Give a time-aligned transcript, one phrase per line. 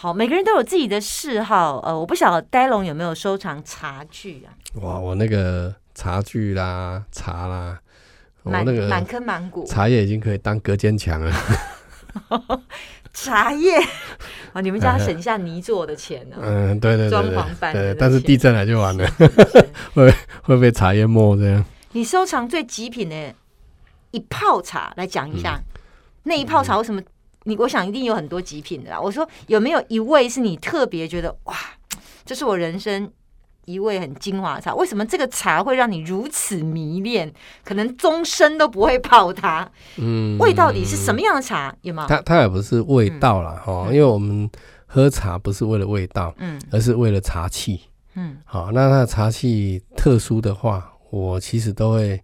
[0.00, 1.80] 好，每个人都有自己的嗜好。
[1.80, 4.54] 呃，我不晓得呆龙有没有收藏茶具啊？
[4.80, 7.76] 哇，我那个茶具啦、茶啦，
[8.44, 11.34] 我满那个满坑满谷茶叶已经可以当隔间墙了。
[13.12, 13.76] 茶叶。
[14.52, 16.36] 哦，你们家省下泥做的钱呢？
[16.42, 19.50] 嗯，对对对对装潢但是地震来就完了，是是
[19.94, 21.64] 是会被茶叶没这样。
[21.90, 23.34] 你收藏最极品的
[24.12, 25.60] 一泡茶来讲一嗯下，
[26.22, 27.02] 那一泡茶为什么？
[27.44, 29.00] 你我想一定有很多极品的啦。
[29.00, 31.54] 我说有没有一位是你特别觉得哇，
[32.24, 33.10] 这是我人生
[33.64, 34.74] 一味很精华的茶？
[34.74, 37.32] 为什么这个茶会让你如此迷恋？
[37.64, 39.70] 可能终身都不会泡它。
[39.96, 41.74] 嗯，味到底是什么样的茶？
[41.82, 42.06] 有吗？
[42.08, 44.48] 它它也不是味道啦，哦，嗯因为我们
[44.86, 47.80] 喝茶不是为了味道，嗯而是为了茶气。
[48.14, 52.20] 嗯好，那它的茶气特殊的话，我其实都会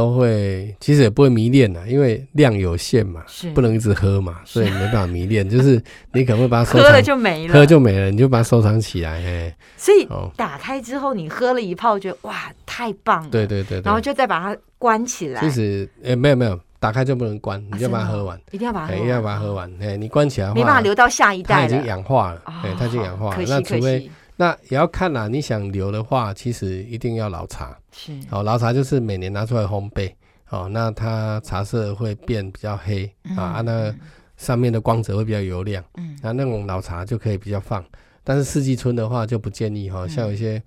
[0.00, 5.46] 都会，其实也不会迷恋啦，因为量有限嘛，是不能一直喝嘛，所以没办法迷恋。
[5.48, 5.82] 就是
[6.12, 9.22] 你可能会把它收喝了，就没了，喝就没了，你就把它收藏起来。
[9.22, 14.00] 哎，所以哦，打开之后，你喝了一泡，觉得哇太棒了，对对对然后。
[14.00, 19.70] 就再把它关起来，其实哎，没有没有，打开就不能关，你就把它喝完，一定要把它喝一定要把它喝完。
[19.78, 21.84] 哎，你关起来的话，没办法留到下一代它已经。
[21.84, 23.44] 氧化了，哦哎，它已经氧化了。
[23.46, 24.10] 那除非惜，
[24.40, 27.76] 那也要看啦，你想留的话，其实一定要老茶。
[27.92, 28.10] 是。
[28.30, 30.10] 好，老茶就是每年拿出来烘焙，
[30.48, 33.04] 哦，那它茶色会变比较黑。
[33.36, 33.94] 啊，啊，那
[34.38, 36.18] 上面的光泽会比较油亮，嗯。
[36.22, 37.84] 那那种老茶就可以比较放。
[38.24, 40.62] 但是四季春的话就不建议哈，像有一些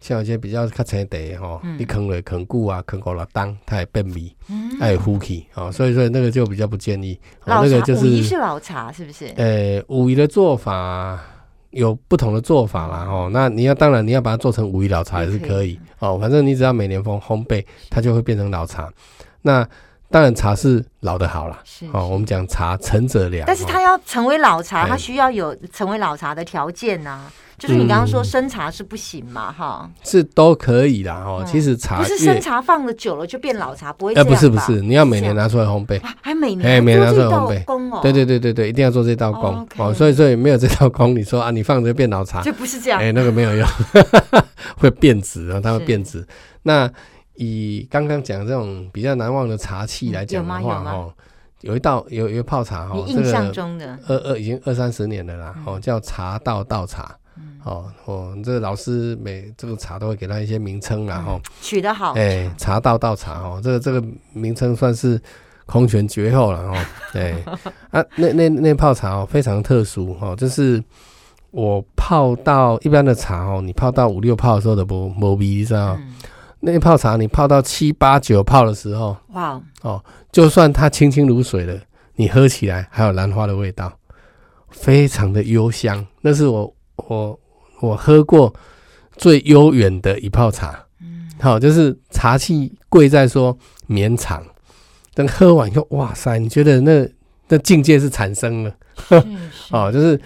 [0.00, 4.74] 像有一些比较较青的哈嗯，你坑了坑固啊，坑过了当，它也变米，嗯。
[4.80, 7.12] 它也呼气哦，所以说那个就比较不建议。
[7.44, 9.26] 哦老茶那个就武夷是老茶，是不是？
[9.36, 11.20] 呃，武夷的做法
[11.70, 18.90] 有不同的做法啦，哦，那你要当然你要把它做成武夷老茶也是可以可以哦，反正你只要每年烘烘焙，它就会变成老茶。
[19.42, 19.68] 那
[20.10, 24.88] 当然茶是老的好啦，是哦，我们讲茶陈者良，哦但是它要成为老茶，哎。
[24.88, 27.24] 它需要有成为老茶的条件呐。
[27.58, 31.46] 就是你刚刚说嗯生茶是不行嘛，哈，是都可以啦，哦，嗯。
[31.46, 36.00] 其实茶不是生茶放了久了就变老茶，不会是不是，你要每年拿出来烘焙。
[36.00, 37.64] 啊还每年哎年每年拿出来做烘焙。
[37.64, 43.00] 工哦，对对对对对，一定要做这道哦工哦，所以所以没有这道工，你说啊，你放着变老茶，就不是这样。
[43.00, 43.68] 哎、，那个没有用，
[44.78, 45.84] 会变质啊，它会是。
[45.84, 46.24] 变质。
[46.62, 46.88] 那
[47.38, 51.12] 以刚刚讲这种比较难忘的茶气嗯来讲的话，哦，
[51.60, 53.98] 有一道有有泡茶哦，印象中的？
[54.08, 55.62] 二二已经二三十年了啦，嗯。
[55.66, 57.16] 哦，叫茶道道茶。
[57.64, 65.20] 哦，哦，这个老师每这个茶都会给他一些名称啦，嗯哦，取得好，哎、茶道道茶哦，这个这个名称算是
[65.66, 66.76] 空前绝后了哦。
[67.12, 67.32] 对。
[67.90, 70.82] 啊，那那那泡茶哦非常特殊哦，就是
[71.50, 75.96] 我泡到一般的茶哦，你泡到五六泡的时候都不不味，你知道？
[76.00, 76.14] 嗯，
[76.60, 81.78] 那泡茶你泡到七八九泡的时候，哇哦，就算它清清如水了，
[82.16, 83.92] 你喝起来还有兰花的味道，
[84.70, 86.04] 非常的幽香。
[86.22, 87.38] 那是我我
[87.80, 88.52] 我喝过
[89.16, 90.86] 最悠远的一泡茶。
[91.00, 94.44] 嗯，好，就是茶气贵在说绵长，
[95.14, 97.08] 等喝完以后，哇塞，你觉得那
[97.48, 98.74] 那境界是产生了
[99.08, 99.26] 是是
[99.70, 100.20] 哦，就是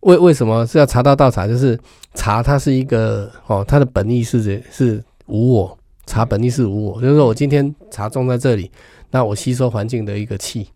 [0.00, 1.46] 为为什么是要茶道道茶？
[1.46, 1.78] 就是
[2.14, 8.70] 茶它是一个哦，它的本意是是无我，茶本意是无我，就是说我今天茶种在这里，
[9.10, 10.68] 那我吸收环境的一个气，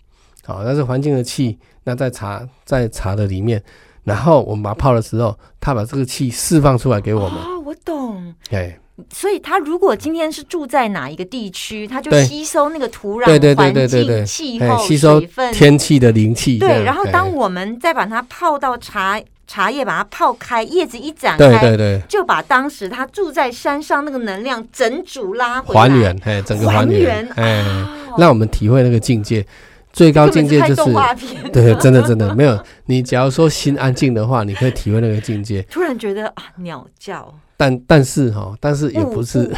[0.45, 3.63] 好，那是环境的气，那在茶在茶的里面，
[4.05, 8.35] 然后我们把它泡的时候，它把这个气释放出来给我们，哦，我懂。
[8.51, 8.79] 哎。
[9.15, 16.59] 所以他如果今天是住在哪一个地区，他就吸收那个土壤、对对对环对对对境、气哎，候、吸收水分，天气的灵气。
[16.59, 16.83] 对。
[16.83, 29.45] 然后哎当我们再把它泡到茶茶叶，把它泡开，叶子一展对开，对对就把当时他住在山上那个能量整组拉回来，还原，哎，整个还还原原，哎，哦让我们体会那个境界。
[29.91, 30.95] 最高境界就是
[31.51, 32.57] 对，真的真的没有。
[32.87, 35.63] 你假如说心安静的话，你可以体会那个境界。
[35.63, 39.51] 突然觉得啊，鸟叫但但是哈，但是也不是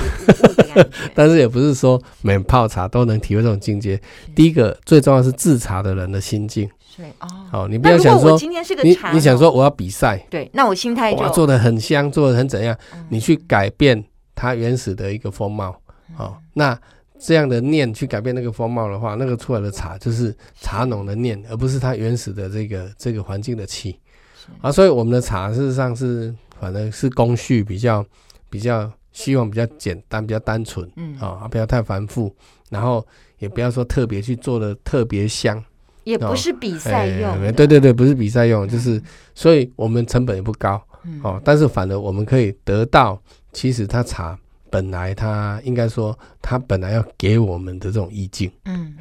[1.15, 4.01] 但是也不是说每泡茶都能体会这种境界。
[4.35, 6.71] 第一个最重要是制茶的人的心境。
[7.01, 7.29] 对哦。
[7.51, 14.05] 好，你不要想说今天是个你茶农你想说我要比赛，对，那我心态就做的很香，做的很怎样，嗯你去改变
[14.35, 15.75] 它原始的一个风貌。
[16.15, 16.79] 好、那
[17.19, 23.99] 这样的念去改变那个风貌的话，那个出来的茶就是茶农的念，而不是它原始的这个这个环境的气
[24.61, 24.71] 啊。
[24.71, 28.05] 所以我们的茶事实上是反正是工序比较
[28.51, 32.35] 比较希望比较简单、比较单纯嗯啊，不要太繁复，
[32.69, 33.07] 然后
[33.39, 35.63] 也不要说特别去做的特别香。
[36.05, 39.01] 也不是比赛用对对对，不是比赛用，就是
[39.35, 40.81] 所以我们成本也不高。
[41.05, 41.21] 嗯。
[41.23, 43.21] 哦，但是反而我们可以得到，
[43.53, 44.39] 其实他茶
[44.71, 48.95] 本来他应该说他本来要给我们的这种意境，嗯。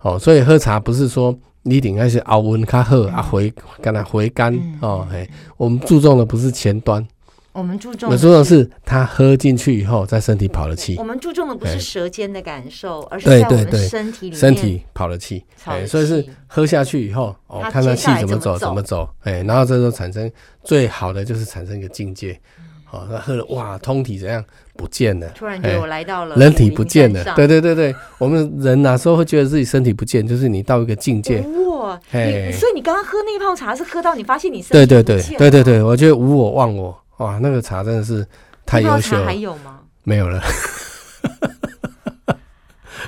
[0.00, 3.50] 哦，所以喝茶不是说你一定还是熬温卡喝啊，回
[3.80, 7.06] 干它回甘嗯哦，嘿，我们注重的不是前端，
[7.54, 10.96] 我们注重我们注重的是他喝进去以后在身体跑了气。
[10.98, 11.78] 我，们注重的不是哎。
[11.78, 19.08] 舌尖的感受，而是对在我们身体里面身体跑了气，哎，所以是喝下去以后，哦它，看它接下来气怎么走怎么走。
[19.22, 20.30] 哎，然后这时候产生
[20.64, 22.64] 最好的就是产生一个境界，嗯。
[22.90, 24.44] 哦，那喝了哇，通体怎样？
[24.76, 31.38] 不见了，突然觉得我来到了人体不见了，对对对对，我们人哪时候会觉得自己身体不见，就是你到一个境界，
[31.78, 38.26] 哇，嘿你所以你刚刚喝那一泡茶是喝到你发现你身对对对对对对，我觉得无我忘我，哇，那个茶真的是
[38.66, 39.80] 太优秀了还，有吗？
[40.02, 40.42] 没有了。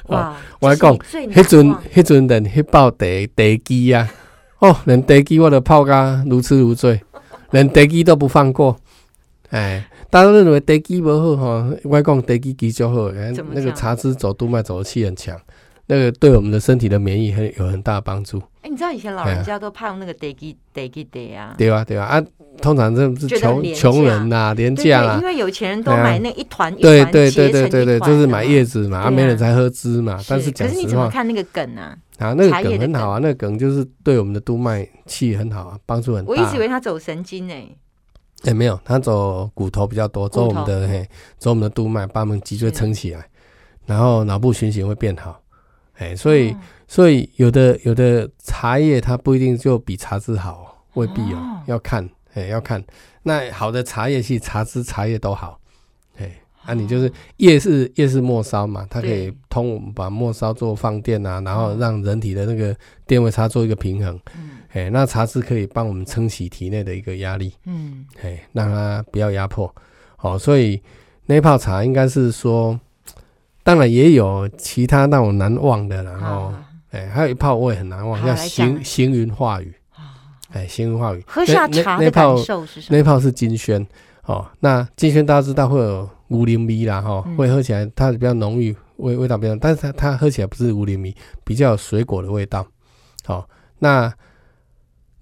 [0.06, 2.98] 哇， 我来讲，迄迄阵迄阵人迄包茶
[3.36, 4.08] 茶基啊，
[4.60, 7.00] 哦，连茶基我都泡甲如痴如醉，
[7.50, 8.76] 连茶基都不放过。
[9.50, 15.36] 哎，大家都认为茶基不好哈，我讲茶机机就好，哎那个茶汁走督脉走的气很强，
[15.86, 18.40] 那个对我们的身体的免疫很有很大的帮助。
[18.62, 22.24] 哎，你知道以前老人家都怕用那个 a g i d a 啊，对啊，对啊，啊，
[22.60, 30.18] 通常这是穷穷人呐、廉对价啦对，因，为有钱人都买那一团一对团对对对对对，就是买嘛叶子嘛，啊，没人才喝汁嘛。
[30.28, 31.96] 但是可是你怎么看那个梗啊？
[32.18, 36.30] 啊，那个梗很好啊，那个梗就是对我们的督脉气很好啊，帮助很大。
[36.30, 37.76] 我一直以为他走神经诶，
[38.44, 41.06] 哎、没有，他走骨头比较多，走我们的嘿，
[41.38, 43.26] 走我们的督脉，把我们脊椎是撑起来，
[43.84, 45.40] 然后脑部循行会变好。
[45.98, 46.56] 哎、所以、哦。
[46.88, 51.62] 所以有的有的茶叶它不一定就比茶汁好，未必哦，哦。
[51.66, 52.08] 要看，
[52.42, 52.82] 哎、要看。
[53.22, 55.58] 那好的茶叶其实茶枝、茶叶都好，
[56.18, 56.30] 哎、
[56.62, 64.18] 啊，你就是叶是叶是末梢嘛，它可以通我们把末梢做放电啊，然后哦让人体的那个电位差做一个平衡。
[64.36, 67.54] 嗯哎、那茶汁可以帮我们撑起体内的一个压力。
[67.64, 69.74] 嗯哎，让它不要压迫。
[70.16, 70.80] 好、所以
[71.26, 72.78] 那泡茶应该是说，
[73.62, 76.54] 当然也有其他让我难忘的，然后好
[76.90, 79.74] 哎，还有一泡我也很难忘，叫行行云化雨。
[80.52, 82.96] 哎，行云化雨，喝下那茶的感那那泡受是什么？
[82.96, 83.86] 那泡是金萱
[84.24, 84.46] 哦。
[84.60, 91.14] 那金萱大家知道会有乌灵米啦，哈、嗯会喝起来它比较浓郁，味味道比较，但是它它喝起来不是乌灵米，
[91.44, 92.66] 比较有水果的味道。
[93.24, 93.48] 好、
[93.80, 94.12] 那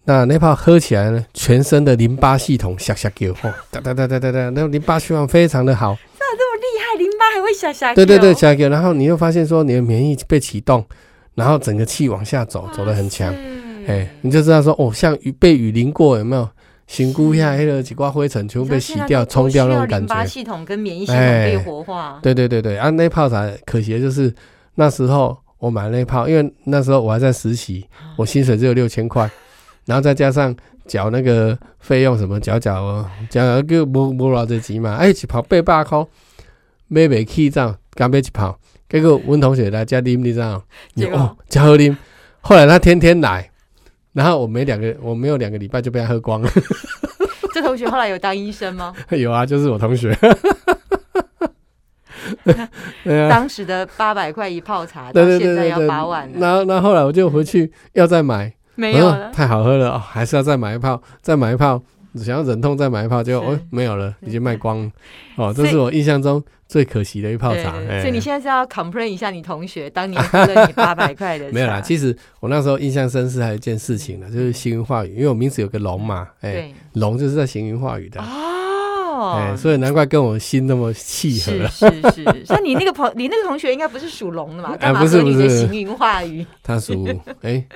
[0.05, 7.95] 那那泡喝起来呢，全身的淋巴系统下下叫，哦，哒哒哒哒哒哒，那淋巴循环非常的好，厉害，淋巴还会下下。
[7.95, 10.85] 对对对，下叫，然后你又发现说你的免疫被启动，
[11.35, 13.35] 然后整个气往下走，走得很强，
[13.87, 16.49] 哎、哎你就知道说哦，像雨被雨淋过有没有？
[16.87, 20.29] 评估一下黑了几挂灰尘全部被洗掉、冲掉那种感淋巴觉。
[20.29, 22.19] 系统跟免疫系统哎被活化。
[22.23, 24.33] 对对对对，啊，那泡茶可惜的就是
[24.75, 27.87] 那时候我买那泡，因为那时候我还在实习，
[28.17, 29.29] 我薪水只有六千块，
[29.87, 30.55] 然后再加上
[30.87, 36.07] 缴那个费用什么缴缴哦，缴缴个无无偌济钱嘛，哎，一泡八百块，
[36.89, 38.59] 买袂起这样，刚买一泡，
[38.91, 40.63] 结果阮同学来家啉，你知道吗？
[40.95, 41.97] 结果哦，真好啉。
[42.43, 43.51] 后来他天天来，
[44.15, 46.49] 然后我没两个，我没有两个礼拜就被他喝光了。
[47.53, 48.95] 这同学后来有当医生吗？
[49.11, 50.17] 有啊，就是我同学。
[53.29, 55.79] 当时的八百块一泡茶，到现在要。
[55.87, 59.31] 八万了，然后，然后后来我就回去要再买，嗯没有了。
[59.31, 61.83] 太好喝了哦，还是要再买一泡，再买一泡，
[62.23, 64.91] 想要忍痛再买一泡，结果是哦没有了，已经卖光了。
[65.37, 67.73] 哦，这是我印象中最可惜的一泡对茶。
[68.01, 71.53] 所以你现在是要 complain 一下你同学当年你八百块的 茶？
[71.53, 81.89] 没有啦，其实我那时候印象深是还有一件事情呢，就是行云化雨，因为我名字有个龙嘛，哎，对龙就是在行云化雨的，哦，哎，所以难怪跟我心那么契合是。
[82.13, 84.77] 是是， 像你那个朋，你那个同学应该不是属龙的嘛？
[84.77, 86.47] 干嘛不是和你的不是行云化雨？
[86.63, 87.07] 他属
[87.43, 87.67] 哎，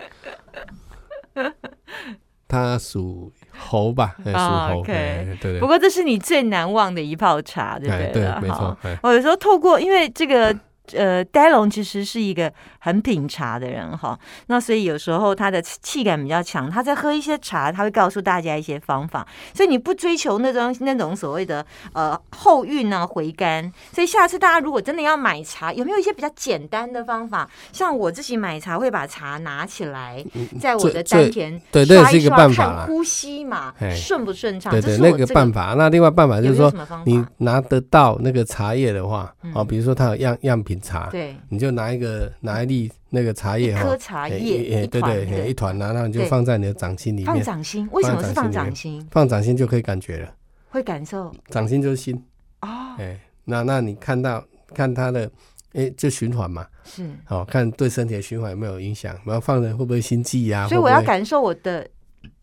[2.46, 4.14] 他属猴吧？
[4.24, 4.80] 哎，属哦猴。
[4.80, 8.38] OK 哎对对不过这是你最难忘的一泡茶，对不哎对了？
[8.40, 10.54] 对，没错我有时候透过，因为这个
[10.92, 27.48] 呃，呆龙其实是一个很品茶的人哈，那所以有时候他的气感比较强，他在喝一些茶，他会告诉大家一些方法，所以你不追求那种那种所谓的呃后韵啊回甘，所以下次大家如果真的要买茶，有没有一些比较简单的方法？
[27.72, 30.24] 像我自己买茶会把茶拿起来，
[30.60, 34.70] 在我的丹田对这也是一个办法呼吸嘛顺不顺畅？
[34.70, 35.74] 对对，那个办法。
[35.76, 36.72] 那另外办法就是说
[37.04, 37.24] 你？
[37.40, 49.06] 拿得到那个茶叶的话，嗯哦，比如说它有样样品茶，对，你就拿一个拿一粒那个茶叶哈一颗，茶哎叶哎对对，一团然后你就放在你的掌心里放，掌心，为什么是放放掌掌心？
[49.10, 50.34] 放掌心就可以感觉了，
[50.70, 51.32] 会感受？
[51.48, 52.14] 掌心就是心，
[52.60, 52.68] 哦，
[52.98, 54.44] 哎，那那你看到
[54.74, 55.30] 看它的，
[55.72, 60.68] 哎，就循环嘛，是，哦，看对身体的循环有没有影响，然后放着会不会心悸呀？
[60.68, 61.88] 所以我要感受我的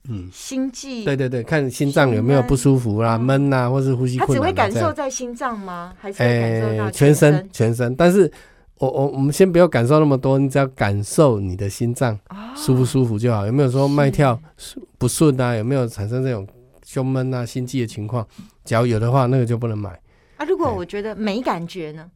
[0.09, 1.03] 嗯，心悸。
[1.03, 5.93] 对对对，看心脏有没有不舒服啦、嗯闷呐，或是呼吸它只会困难啊这样感受在心脏吗？
[5.99, 7.49] 还是感受到哎，全身身？
[7.51, 8.31] 全身，但是
[8.77, 13.45] 我我我们先不要感受那么多，你只要感受你的心脏哦舒不舒服就好。
[13.45, 14.39] 有没有说脉跳
[14.97, 15.55] 不顺啊？
[15.55, 16.47] 有没有产生这种
[16.85, 18.25] 胸闷啊、心悸的情况？
[18.63, 19.89] 只要有的话，那个就不能买。
[20.37, 22.09] 啊，如果哎我觉得没感觉呢？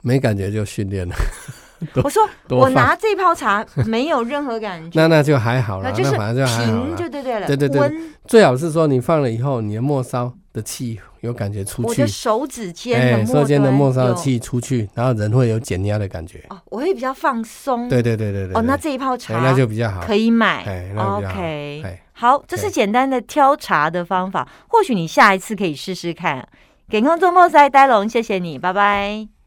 [0.00, 1.67] 没感觉就训练了，多
[2.02, 6.96] 我说我拿这泡茶 没有任何感觉，那那就还好了，那就是平。
[6.96, 16.44] 就对对了，对对对温最好是说你放了以后，你的末梢的气有感觉出去我的，手指尖哎，的末尖的末梢的有气出去，然后人会有减压的感觉。
[16.50, 17.88] 哦，我会比较放松。
[17.88, 18.56] 对对对对对。
[18.56, 20.00] 哦，那对这一泡哎茶那就比较好。
[20.00, 20.64] 可以买。
[20.96, 26.46] OK，哎，好，这是对简单的挑茶的方法，或许你下一次可以试试看。
[26.90, 29.37] 健康周末赛，呆龙，谢谢你，拜拜。